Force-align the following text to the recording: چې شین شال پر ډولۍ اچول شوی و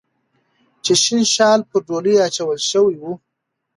چې 0.83 0.93
شین 1.03 1.21
شال 1.33 1.59
پر 1.69 1.79
ډولۍ 1.87 2.15
اچول 2.25 2.59
شوی 2.69 2.95
و 3.01 3.03